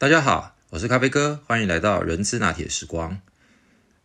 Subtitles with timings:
[0.00, 3.20] 大家好，我是咖啡哥，欢迎来到人资拿铁时光。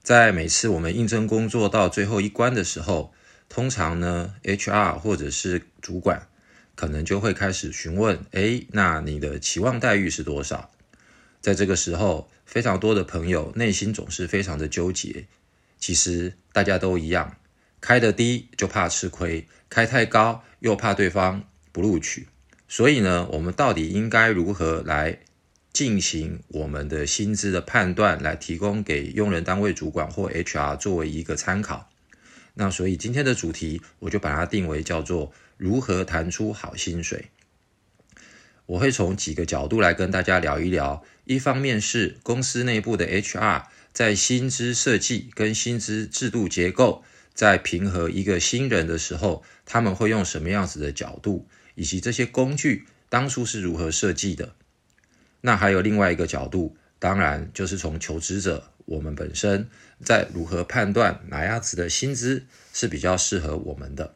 [0.04, 3.13] 在每次我们应征工作到最后一关的时候，
[3.47, 6.28] 通常呢，HR 或者是主管
[6.76, 10.70] 可能就会开始询问：哎，那你的期望待遇是多少？
[11.39, 15.27] 在这个时候，非常多的朋友内心总是非常的纠结。
[15.79, 17.38] 其实大家都一样，
[17.80, 22.27] 开得低就怕吃亏，开太高又怕对方不录取。
[22.67, 25.20] 所以呢，我们到底应该如何来？
[25.76, 31.90] 进行我们的薪资的判断，来提供给用人单位主管或 HR 作为一个参考。
[32.54, 37.26] 那所以今天的主题，我就把它定为叫做如何谈出好薪水。
[38.67, 41.03] 我会从几个角度来跟大家聊一聊。
[41.26, 47.03] 一方面是公司内部的 HR 在薪资设计跟薪资制度结构，
[47.34, 54.55] 在评核一个新人的时候，他们会用什么样子的角度，以及这些工具当初是如何设计的。
[55.45, 59.70] 那还有另外一个角度，当然就是从求职者我们本身
[60.03, 64.16] 在如何判断哪样子的薪资是比较适合我们的。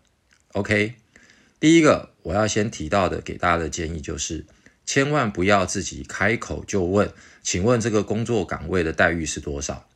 [0.54, 0.96] OK，
[1.60, 4.44] 第一个我要先提到的给大家的建议就是，
[4.88, 7.08] 千万不要自己开口就问，
[7.44, 9.88] 请问这个工作岗位的待遇是多少？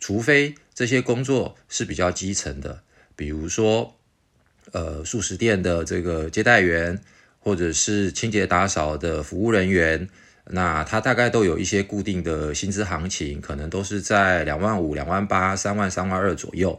[0.00, 2.82] 除非这些工作是比较基层的，
[3.14, 3.94] 比如说，
[4.72, 6.98] 呃，素食店的这个接待员，
[7.40, 10.08] 或者是清洁打扫的服务人员。
[10.50, 16.78] 那它大概都有一些固定的薪资行情，可能都是在两万五、两万八、三万、三万二左右。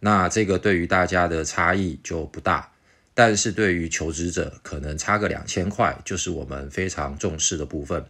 [0.00, 2.72] 那这个对于大家的差异就不大，
[3.14, 8.04] 但是对于求职者可能差个两千块，就是我们非常重视的部分。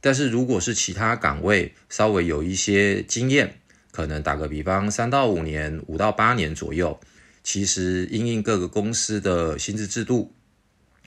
[0.00, 3.60] 但是如果是其他岗位，稍微有一些经验，
[3.92, 6.98] 可能打个比方，三到五年、五到八年左右，
[7.44, 10.34] 其实因应各个公司的薪资制度，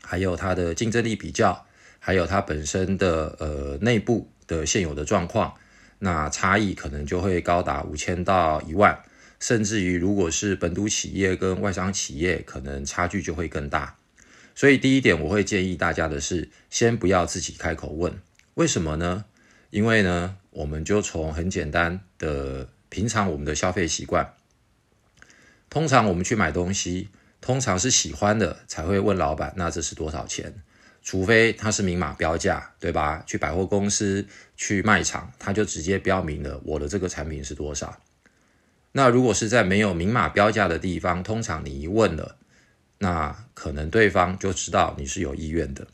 [0.02, 1.66] 还有它的竞争力比较。
[2.06, 5.56] 还有它本身的呃内部的现有的状况，
[5.98, 8.95] 那差异可能就会高达五千到一万，
[9.39, 13.97] 甚至于如果是本土企业跟外商企业，可能差距就会更大。
[14.53, 18.13] 所以第一点，我会建议大家的是，先不要自己开口问，
[18.53, 19.25] 为什么呢？
[19.72, 24.35] 因为呢，我们就从很简单的平常我们的消费习惯，
[25.72, 27.09] 通常我们去买东西，
[27.41, 30.53] 通常是喜欢的才会问老板，那这是多少钱？
[31.05, 33.23] 除非它是明码标价，对吧？
[33.27, 34.25] 去百货公司、
[34.57, 37.95] 去卖场，他就直接标明了我的这个产品是多少。
[38.91, 42.35] 那如果是在没有明码标价的地方，通常你一问了，
[42.97, 45.85] 那可能对方就知道你是有意愿的。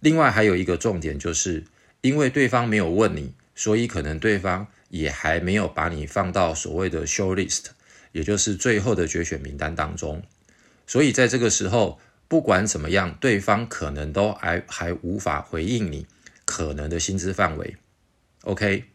[0.00, 1.62] 另外还有一个重点，就是
[2.00, 7.66] 因为对方没有问你，所以可能对方也还没有把你放到所谓的 show list，
[8.10, 10.20] 也就是最后的决选名单当中。
[10.88, 12.00] 所以在这个时候。
[12.34, 16.04] 不管怎么样，对方可能都还还无法回应你
[16.44, 17.76] 可能的薪资范围。
[18.40, 18.86] OK，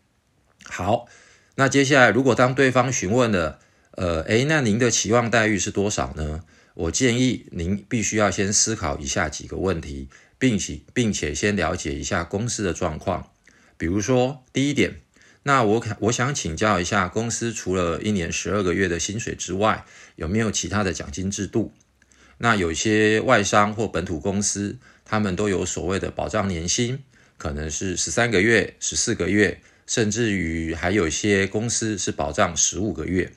[0.65, 1.07] 好，
[1.55, 3.59] 那接下来如果当对方询问了，
[3.91, 6.43] 呃，诶，那您的期望待遇是多少呢？
[6.73, 13.31] 我建议您必须要先思考以下几个问题，并且并且先了解一下公司的状况。
[13.77, 14.99] 比如说，第一点，
[15.43, 19.85] 那我我想请教一下，公司除了一年十二个月的薪水之外，
[20.17, 21.73] 有没有其他的奖金制度？
[22.41, 26.99] 那有些外商或本土公司，他们都有所谓的保障年薪，
[27.37, 33.31] 可能是十三个月、十四个月，甚至于还有一些公司是保障十五个月。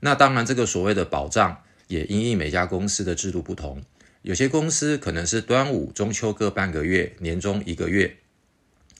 [0.00, 3.82] 那当然，这个所谓的保障也因应每家公司的制度不同，
[4.22, 8.16] 有些公司可能是端午、中秋各半个月，年终一个月，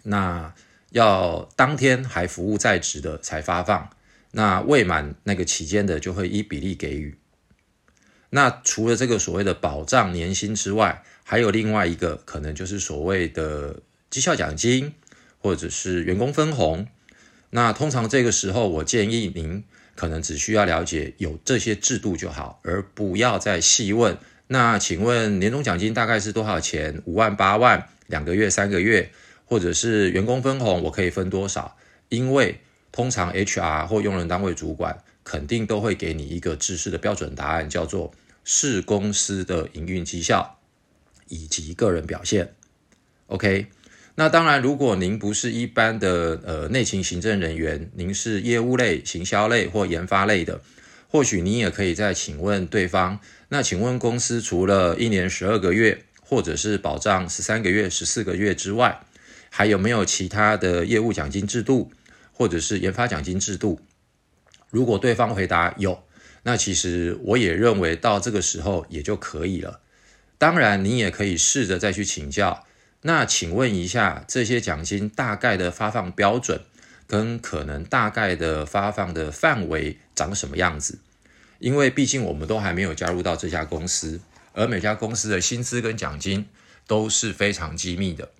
[0.04, 0.54] 那
[0.90, 3.90] 要当天还服务在职的才发放，
[4.30, 7.16] 那未满那个期间的就会依比例给予。
[8.30, 14.94] 那除了这个所谓的保障年薪之外，还有另外一个可能就是所谓的绩效奖金，
[15.38, 16.86] 或者是员工分红。
[17.50, 19.64] 那通常这个时候，我建议您
[19.96, 24.16] 可能只需要了解有这些制度就好，而不要再细问。
[24.46, 27.02] 那请问年终奖金大概是多少钱？
[27.04, 29.10] 五万、八万，两个月、三个月，
[29.44, 31.76] 或者是员工分红，我可以分多少？
[32.08, 32.60] 因为
[32.92, 35.02] 通常 HR 或用人单位主管。
[35.24, 38.12] 肯定都会给你一个知识的标准答案，叫做
[38.44, 40.58] 是公司的营运绩效
[41.28, 42.54] 以及个人表现。
[43.26, 43.66] OK，
[44.16, 50.60] 那当然，如果您不是一般的呃内勤行政人员，您是业务类、行销类或研发类的，
[51.08, 53.20] 或许你也可以再请问对方。
[53.50, 59.00] 那请问公司除了一年十二个月，或者是保障十三个月、十四个月之外，
[59.48, 61.92] 还有没有其他的业务奖金制度，
[62.32, 63.80] 或者是研发奖金制度？
[64.70, 66.02] 如果对方回答有，
[66.44, 69.80] 那其实我也认为到这个时候也就可以了。
[70.38, 72.64] 当然，你也可以试着再去请教，
[73.02, 76.62] 那请问一下，这些奖金大概的发放标准
[77.06, 80.98] 跟可能大概的发放的范围长什么样子？
[81.58, 84.20] 因为毕竟我们都还没有加入到这家公司，
[84.54, 86.46] 而每家公司的薪资跟奖金
[86.86, 88.30] 都是非常机密的。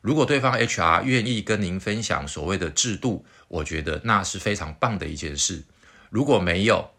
[0.00, 5.64] 如果对方 HR 愿意跟您分享所谓的制度，我觉得那是非常棒的一件事。
[6.10, 6.90] 如果没有，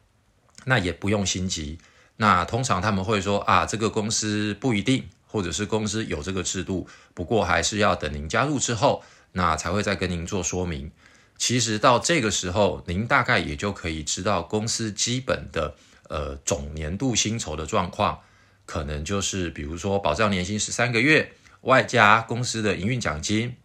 [0.65, 1.79] 那也不用心急。
[2.17, 5.07] 那通常他们会说啊，这个公司不一定。
[5.29, 9.03] 或者是公司有这个制度，不过还是要等您加入之后，
[9.33, 10.89] 那才会再跟您做说明。
[11.37, 15.75] 其实到这个时候，您大概也就可以知道公司基本的
[16.07, 18.21] 呃总年度薪酬的状况，
[18.65, 23.57] 可能就是比如说保障年薪十三个月，外加公司的营运奖金，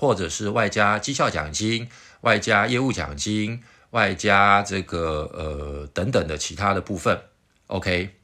[0.00, 1.90] 或者是外加绩效奖金，
[2.22, 7.20] 外加业务奖金，外加这个呃等等的其他的部分。
[7.66, 8.14] OK，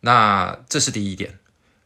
[0.00, 1.38] 那这是第一点。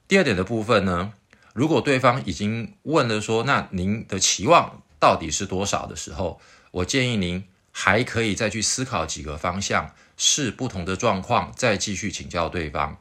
[0.07, 1.13] 第二点的部分呢，
[1.53, 6.41] 如果对方已经问了说，那您的期望到底是多少的时候，
[6.71, 12.99] 我建议您还可以再去思考几个方向，视不同的状况再继续请教对方。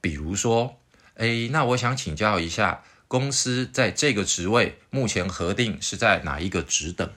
[0.00, 0.80] 比如说，
[1.14, 2.82] 哎，那我想请教一下，
[3.14, 7.08] 公司在这个职位目前核定是在哪一个职等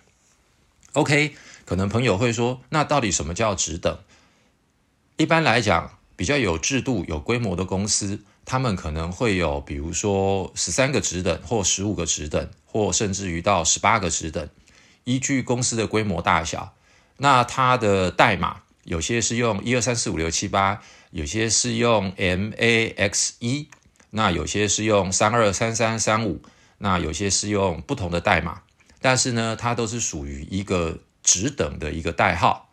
[0.93, 1.35] ？OK，
[1.65, 3.97] 可能朋友会说，那到底什么叫职等？
[5.17, 8.19] 一般来讲，比较有制度、有规模的公司。
[8.45, 14.47] 他们可能会有，比如说十三个职等，或十五个职等，或甚至于到十八个职等，
[15.03, 16.75] 依据公司的规模大小，
[17.17, 20.79] 那它的代码有些是用一二三四五六七八，
[21.09, 23.67] 有些是用 M A X 一，
[24.09, 26.41] 那有些是用三二三三三五，
[26.77, 28.61] 那有些是用不同的代码，
[29.01, 32.69] 但是呢，它都是属于一个职等的一个代号。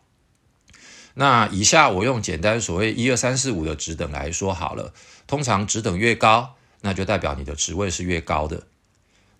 [1.13, 4.93] 那以下我用简单所谓一二三四五的职等来说好了。
[5.27, 8.63] 通常职等越高，那就代表你的职位是越高的。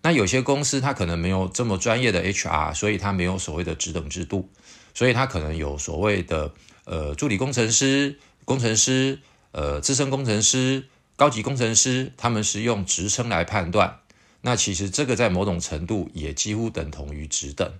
[0.02, 4.48] 那有些公司它可能没有这么专业的 HR，所以它没有所谓的职等制度，
[4.94, 6.52] 所以它可能有所谓的
[6.84, 9.20] 呃助理工程师、工程师、
[9.52, 14.00] 呃资深工程师、高级工程师，他们是用职称来判断。
[14.42, 17.72] 那其实这个在某种程度也几乎等同于职等，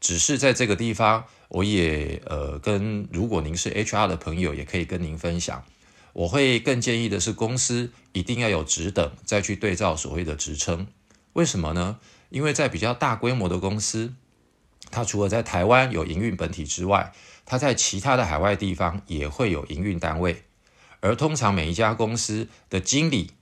[0.00, 5.64] 只是在这个地方，我也呃跟如果您是 HR 的朋友，也可以跟您分享。
[6.12, 10.88] 我会更建议的是，公司一定要有职等，再去对照所谓的职称。
[11.34, 11.98] 为什么呢？
[12.30, 14.14] 因为在比较大规模的公司，
[14.90, 17.12] 它除了在台湾有营运本体之外，
[17.46, 20.42] 它在其他的海外地方也会有营运单位。
[21.04, 23.32] 而通常每一家公司的经理，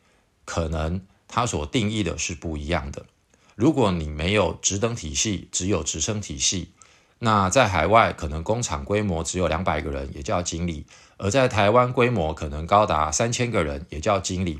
[0.45, 3.07] 可能他所定义的是不一样的。
[3.55, 6.73] 如果你没有职等体系，只有职称体系。
[7.21, 10.87] 那在海外可能工厂规模只有两百个人，也叫经理；
[11.19, 14.59] 而在台湾规模可能高达三千个人，也叫经理。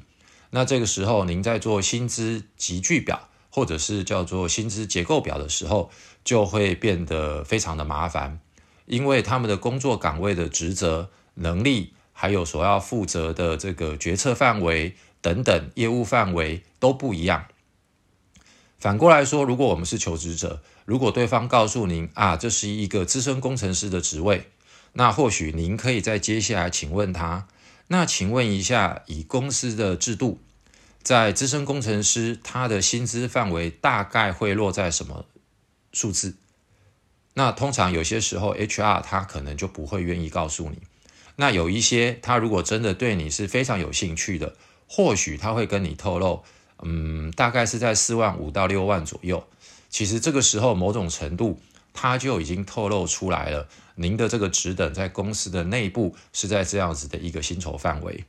[0.51, 5.91] 那这个时候，您在做薪资集聚表，或者是叫做薪资结构表的时候，
[6.23, 8.39] 就会变得非常的麻烦，
[8.87, 17.47] 因为他们的工作岗位的职责、能力，还有所要负责的这个决策范围等等业务范围都不一样。
[18.79, 24.51] 反过来说，如果我们是求职者，如果对方告诉您啊，这是一个资深工程师的职位，
[24.95, 27.47] 那或许您可以在接下来请问他，
[27.87, 30.41] 那请问一下，以公司的制度，
[31.01, 35.27] 在资深工程师他的薪资范围大概会落在什么
[35.93, 36.35] 数字？
[37.35, 40.79] 那通常有些时候 HR 他可能就不会愿意告诉你。
[41.37, 44.55] 那有一些他如果真的对你是非常有兴趣的，
[44.87, 46.43] 或许他会跟你透露。
[46.85, 49.47] 嗯，大概是在四万五到六万左右。
[49.89, 51.61] 其实这个时候，某种程度，
[51.95, 58.25] 他就已经透露出来了，您的这个职等在公司的内部是在这样子的一个薪酬范围。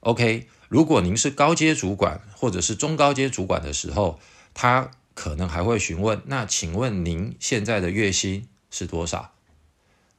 [0.00, 4.18] OK，如果您是高阶主管或者是中高阶主管的时候，
[4.52, 9.35] 他可能还会询问：那请问您现在的月薪是多少？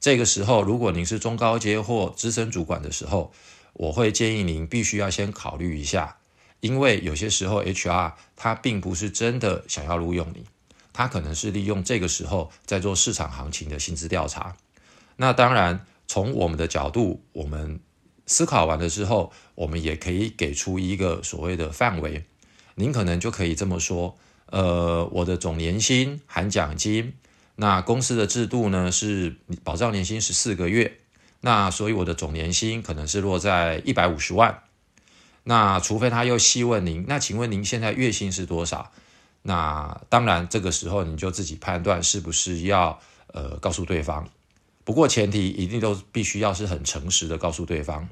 [0.00, 3.32] 这个时候，如果您是中高阶或资深主管的时候，
[3.72, 6.16] 我会建议您必须要先考虑一下。
[6.60, 10.44] 因为有些时候，HR 他并不是真的想要录用你，
[10.92, 14.56] 他可能是利用这个时候在做市场行情的薪资调查。
[15.16, 17.78] 那当然，从我们的角度，我们
[18.26, 22.24] 思考完了之后，我们也可以给出一个所谓的范围。
[22.74, 27.14] 您可能就可以这么说：，呃，我的总年薪含奖金，
[27.60, 29.34] 那公司的制度呢是
[29.64, 31.00] 保障年薪十四个月，
[31.40, 34.62] 那所以我的总年薪可能是落在一百五十万。
[35.42, 38.92] 那除非他又细问您，那请问您现在月薪是多少？
[39.42, 43.00] 那当然，这个时候你就自己判断是不是要
[43.32, 44.28] 呃告诉对方。
[44.84, 48.08] 不过前提一定都必须要是很诚实的告诉对方。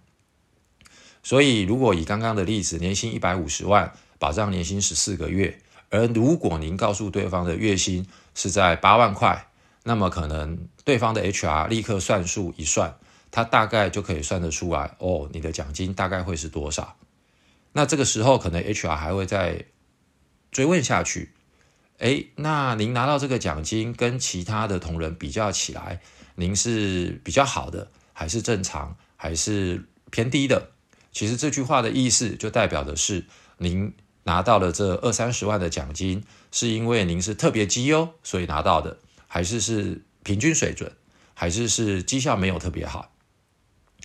[1.22, 5.60] 所以如果以刚刚的例子，年薪一百五十万，保障年薪十四个月。
[5.88, 9.48] 而如果您告诉对方的月薪是在八万块，
[9.84, 12.96] 那么可能对方的 HR 立刻算数一算，
[13.30, 16.96] 他大概就可以算得出来哦，你的奖金大概会是多少？
[17.72, 19.66] 那这个时候可能 HR 还会再
[20.50, 21.32] 追问下去，
[21.98, 26.00] 诶，那您拿到这个奖金跟其他的同仁比较起来，
[26.34, 30.70] 您是比较好的，还是正常，还是偏低的？
[31.12, 33.24] 其实这句话的意思就代表的是
[33.58, 33.94] 您。
[34.26, 40.92] 拿到了这二三十万的奖金，是因为您是特别绩优所以拿到的，还是是平均水准，
[41.32, 43.12] 还是是绩效没有特别好？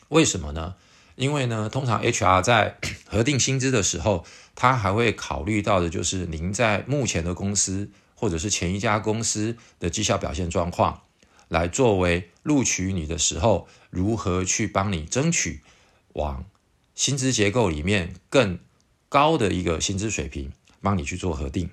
[0.09, 0.75] 为什么呢？
[1.15, 4.23] 因为呢，通常 HR 在核定薪资的时候，
[4.53, 11.01] 他还会考虑到的就是您在目前的公司或者是前一家公司的绩效表现状况，
[11.47, 15.61] 来作为录取你的时候如何去帮你争取
[16.13, 16.45] 往
[16.93, 18.59] 薪资结构里面更。
[19.11, 21.69] 高的一个薪资水平，帮你去做核定。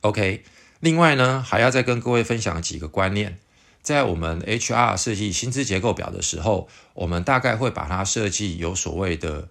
[0.00, 0.42] OK，
[0.80, 3.38] 另外呢，还要再跟各位分享几个观念。
[3.82, 9.48] 在我们 HR 设计薪资结构表的时候，我们大概会把它设计有所谓的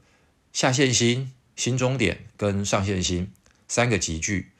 [0.51, 3.31] 下限薪、薪终点跟上限薪
[3.69, 4.51] 三个集聚。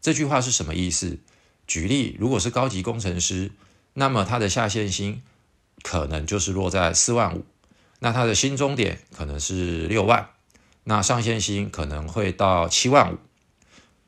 [0.00, 1.18] 这句话是什么意思？
[1.66, 3.50] 举例，如果是高级工程师，
[3.94, 5.20] 那么他的下限薪
[5.82, 7.44] 可能就是落在四万五，
[7.98, 10.30] 那他的薪终点可能是六万。
[10.84, 13.18] 那上限薪可能会到七万五。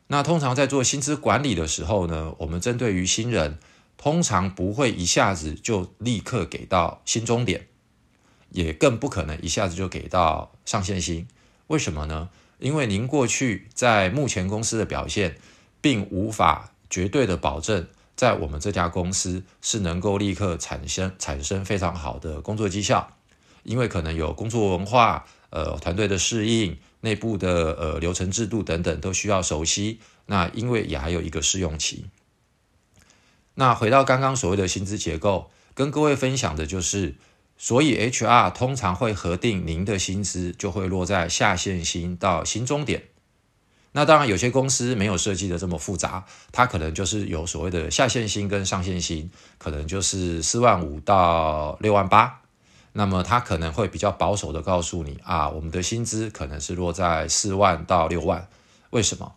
[0.08, 3.58] 那通常在做薪资管理的时候呢，我们针对于新人，
[3.96, 7.68] 通常不会一下子就立刻给到薪终点，
[8.50, 11.26] 也更不可能一下子就给到上限薪。
[11.68, 12.28] 为什么呢？
[12.58, 15.36] 因为您过去在目前公司的表现，
[15.80, 23.16] 并无法绝对的保证，在我们这家公司是能够立刻产生产生非常好的工作绩效，
[23.62, 25.24] 因为可能有工作文化。
[25.52, 30.00] 呃，团队的适应、内部的呃流程制度等等都需要熟悉。
[30.26, 32.06] 那因为也还有一个试用期。
[33.54, 37.16] 那回到刚刚所谓的薪资结构，跟各位分享的就是，
[37.58, 43.04] 所以 HR 通常会核定您的薪资就会落在下限薪到薪终点。
[43.92, 52.41] 那当然有些公司没有设计的这么复杂，它可能就是有所谓的下限薪跟上限薪，可能就是四万五到六万八。
[52.92, 58.48] 那么他可能会比较保守的告诉你啊，我们的薪资可能是落在四万到六万。
[58.90, 59.32] 为什么？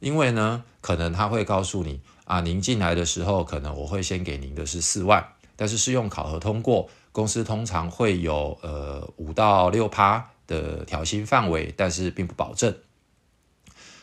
[0.00, 12.76] 因为呢，可能他会告诉你啊，您进来的时候，可能我会先给您的是四万，但是试用考核通过，公司通常会有呃五到六趴的调薪范围，但是并不保证。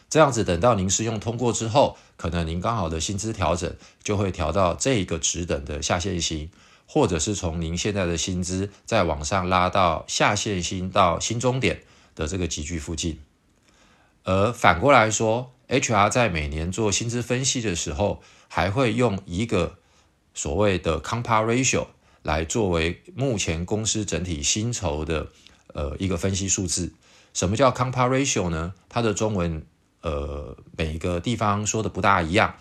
[0.10, 6.50] 这样子等到您试用通过之后，可能您刚好的薪资调整就会调到这个职等的下限薪。
[6.88, 11.82] 或者是从您现在的薪资再往上拉到下限薪到新终点
[12.16, 13.20] 的这个集聚附近，
[14.24, 19.78] 而反过来说，HR 在每年做薪资分析的时候，还会用一个
[20.34, 21.88] 所谓的 compare ratio
[22.22, 25.28] 来作为目前公司整体薪酬的
[25.74, 26.94] 呃一个分析数字。
[27.34, 28.74] 什么叫 compare ratio 呢？
[28.88, 29.66] 它的中文
[30.02, 32.56] 呃每个地方说的不大一样，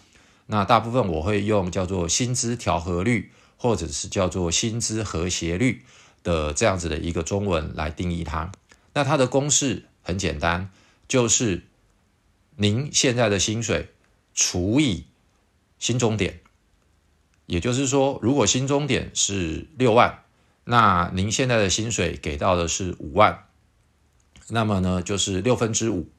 [0.46, 3.30] 那大部分我会用叫做薪资调和率。
[3.64, 5.86] 或者是叫做薪资和谐率
[6.22, 8.52] 的这样子的一个中文来定义它。
[8.92, 10.70] 那它的公式很简单，
[11.08, 11.62] 就是
[12.56, 13.88] 您现在的薪水
[14.34, 15.06] 除以
[15.78, 16.40] 新终点。
[17.46, 20.24] 也就是说，如果新终点是六万，
[20.64, 23.46] 那您现在的薪水给到的是五万，
[24.48, 26.10] 那么呢就是六分之五。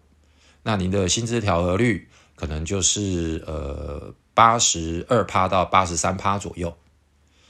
[0.64, 6.76] 那您的薪资调和率可能就是呃八十二趴到八十三趴左右。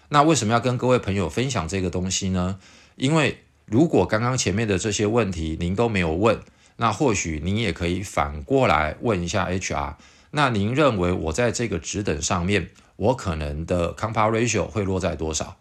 [0.09, 2.59] 那为什么要跟各位朋友分享这个东西呢？
[2.95, 6.39] 因为如果刚刚前面的这些问题您都没有问，
[6.77, 9.95] 那或许您也可以反过来问一下 HR。
[10.31, 15.57] 那您认为我在这个职等上面，我可能的 compare ratio 会落在多少？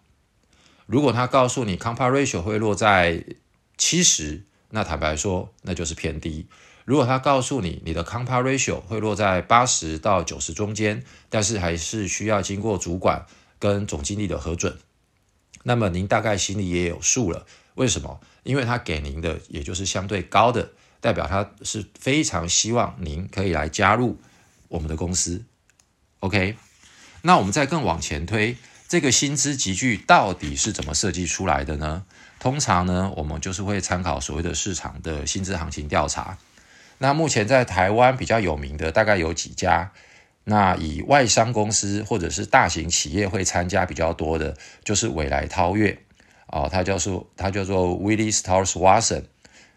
[0.87, 3.25] 如果他告诉你 compare ratio 会落在
[3.79, 6.47] 七十，那坦白说那就是偏低。
[6.85, 13.25] 如果他告诉你你的 compare ratio 会落在八十到九十中间，但是还是需要经过主管。
[13.65, 14.77] 跟总经理的核准，
[15.63, 17.47] 那么您大概心里也有数了。
[17.77, 18.21] 为什么？
[18.43, 24.19] 因为他给您的也就是相对高的，代表他是非常希望您可以来加入
[24.69, 25.45] 我们的公司。
[26.21, 26.59] OK，
[27.23, 32.05] 那我们再更往前推，这个薪资集聚到底是怎么设计出来的呢？
[32.39, 36.37] 通常呢，我们就是会参考所谓的市场的薪资行情调查。
[36.99, 39.93] 那目前在台湾比较有名的大概有几家。
[40.45, 45.99] 那以外商公司或者是大型企业会参加比较多的，就是未来韬越，
[46.49, 49.25] 哦，它叫做它叫做 Willis Towers Watson。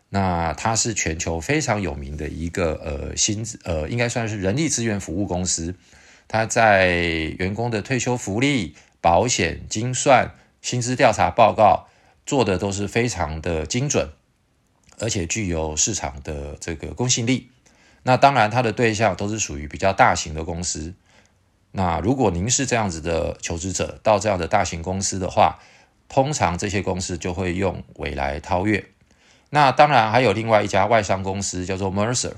[0.10, 5.76] 那它是全球非常有名的一个呃薪资呃，应该算是人力资源服务公司。
[6.30, 6.90] 它在
[7.40, 10.32] 员工的退休福利、保险、精算、
[10.62, 11.88] 薪资调查报告
[12.26, 14.10] 做的都是非常的精准，
[15.00, 17.50] 而且具有市场的这个公信力。
[18.08, 20.94] 那当然，它的对象都是属于比较大型的公司。
[21.72, 25.60] 那如果您是这样子的求职者，到这样的大型公司的话，
[26.08, 28.86] 通常这些公司就会用未来超越。
[29.50, 32.36] 那当然还有另外一家外商公司叫做 Mercer，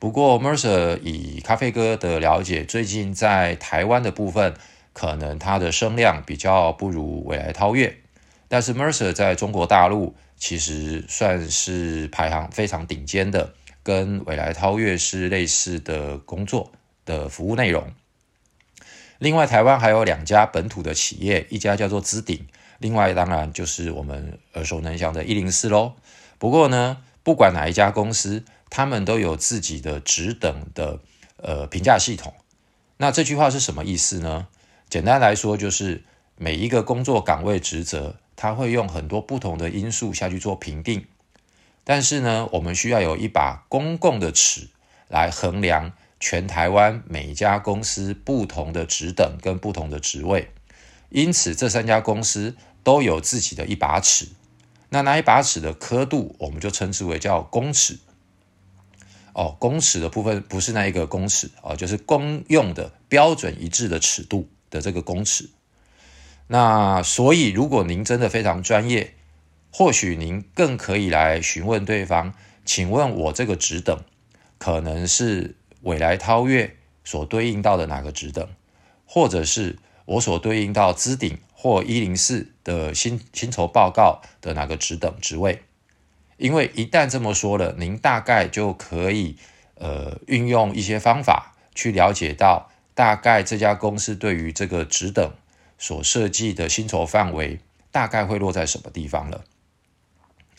[0.00, 4.54] 不过 Mercer 以咖啡哥的了解，最近在台湾的部分，
[4.92, 7.96] 可能它的声量比较不如未来超越，
[8.48, 16.72] 但是 Mercer 在中国大陆其实算是排行非常顶尖的，跟未来超越是类似的工作
[17.04, 17.92] 的服务内容。
[19.18, 22.46] 另外，台湾还有两家本土的企业，一家叫做资鼎，
[22.78, 25.94] 另外当然就是我们耳熟能详的一零四喽。
[26.38, 30.98] 不过呢，不管哪一家公司，他们都有自己的职等的
[31.36, 32.34] 呃评价系统。
[32.96, 34.48] 那这句话是什么意思呢？
[34.90, 36.02] 简单来说，就是
[36.36, 41.06] 每一个工作岗位职责，它会用很多不同的因素下去做评定。
[41.84, 44.68] 但是呢，我们需要有一把公共的尺
[45.08, 50.50] 来衡量全台湾每一家公司不同的职等跟不同的职位。
[51.10, 54.28] 因此，这三家公司都有自己的一把尺。
[54.88, 57.98] 那那一把尺的刻度，我们就称之为叫公尺。
[59.32, 65.50] 哦，公尺的部分不是那一个公尺哦，就是公用的标准一致的尺度的这个公尺。
[66.46, 69.13] 那所以，如果您真的非常专业，
[69.76, 72.32] 或许您更可以来询问对方，
[72.64, 74.04] 请问我这个职等
[74.56, 78.48] 可能是未来超越所对应到的哪个职等，
[79.04, 81.38] 或者是我所对应到资顶。
[81.56, 85.62] 或一零四的薪薪酬报告的哪个职等职位？
[86.36, 89.38] 因为一旦这么说了，您大概就可以
[89.76, 95.32] 呃运用一些方法去了解到大概这家公司对于这个职等
[95.78, 97.58] 所设计的薪酬范围
[97.90, 99.42] 大概会落在什么地方了。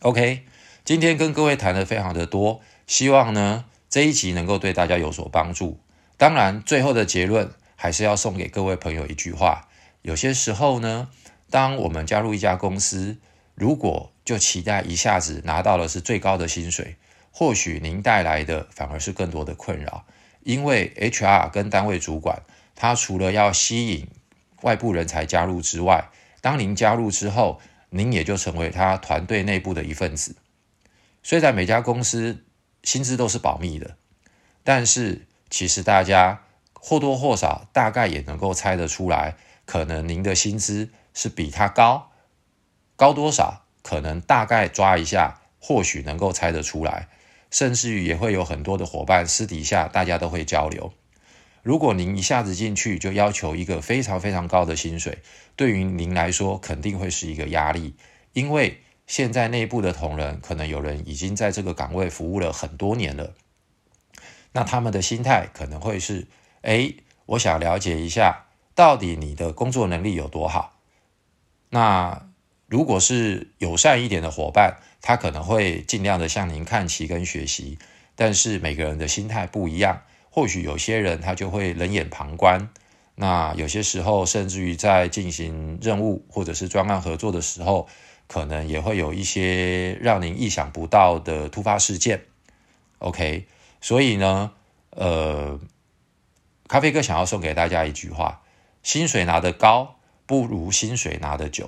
[0.02, 0.44] OK，
[0.84, 5.80] 今天跟各位谈的非常的多，希望呢这一集能够对大家有所帮助。
[6.18, 9.68] 当然，最后的结论还是要送给各位朋友一句话。
[10.02, 11.10] 有些时候呢，
[11.50, 13.18] 当我们加入一家公司，
[13.56, 16.98] 如果就期待一下子拿到的是最高的薪水，
[17.32, 20.06] 或许您带来的反而是更多的困扰。
[20.44, 22.44] 因为 HR 跟单位主管，
[22.76, 24.08] 他除了要吸引
[24.62, 26.10] 外部人才加入之外，
[26.42, 27.60] 当您加入之后，
[27.98, 30.36] 您也就成为他团队内部的一份子。
[31.24, 32.44] 虽然每家公司
[32.84, 33.96] 薪资都是保密的，
[34.66, 39.38] 但是其实大家或多或少大概也能够猜得出来。
[39.66, 42.12] 可能您的薪资是比他高，
[42.98, 43.64] 高多少？
[43.82, 47.08] 可能大概抓一下，或许能够猜得出来。
[47.50, 50.92] 甚至于也会有很多的伙伴私底下大家都会交流。
[51.66, 55.18] 如果您一下子进去就要求一个非常非常高的薪水，
[55.56, 57.96] 对于您来说肯定会是一个压力，
[58.34, 63.34] 因为现在内部的同仁可能有人已经在这个岗位服务了很多年了，
[64.52, 66.28] 那他们的心态可能会是：
[66.62, 66.94] 哎，
[67.26, 68.44] 我想了解一下。
[68.76, 70.78] 到底你的工作能力有多好？
[71.70, 72.28] 那
[72.68, 77.80] 如果是友善一点的伙伴，他可能会尽量的向您看齐跟学习。
[78.16, 80.04] 但是每个人的心态不一样，
[80.36, 82.70] 或许有些人他就会冷眼旁观。
[83.16, 87.88] 那有些时候，甚至于在进行任务或者是专案合作的时候，
[88.28, 92.26] 可能也会有一些让您意想不到的突发事件。
[92.98, 93.48] OK，
[93.80, 94.52] 所以呢，
[94.90, 95.58] 呃，
[96.68, 98.42] 咖啡哥想要送给大家一句话。
[98.84, 99.96] 薪水拿得高，
[100.26, 101.68] 不如薪水拿得久；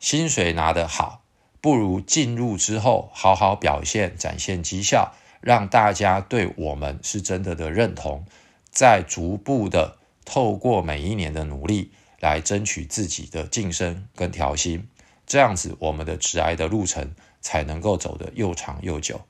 [0.00, 1.22] 薪水拿得好，
[1.60, 5.12] 不如进入之后好好表现，展现绩效，
[5.46, 8.24] 让大家对我们是真的的认同，
[8.68, 14.88] 再逐步的透过每一年的努力来争取自己的晋升跟调薪，
[15.24, 19.20] 这样子我们的职涯的路程才能够走得又长又久。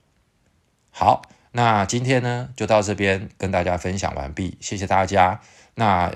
[0.91, 1.21] 好，
[1.53, 5.43] 那今天呢就到这边跟大家分享完毕，谢谢大家。
[5.75, 6.15] 那。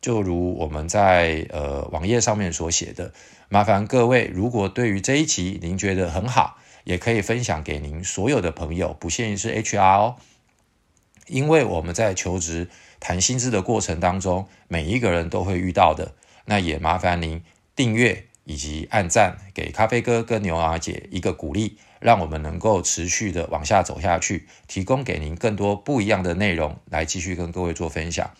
[0.00, 3.12] 就如我们在呃网页上面所写的，
[3.48, 10.16] 麻烦各位，如果对于这一集您觉得很好，也可以分享给您所有的朋友，不限于是 HR 哦。
[11.26, 12.68] 因为我们在求职
[12.98, 16.14] 谈薪资的过程当中，每一个人都会遇到的。
[16.46, 17.42] 那也麻烦您
[17.76, 28.32] 订阅以及按赞，给咖啡哥跟牛娃姐一个鼓励，让我们能够持续的往下走下去，提供给您更多不一样的内容，来继续跟各位做分享。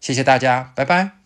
[0.00, 1.21] 谢谢大家，拜拜。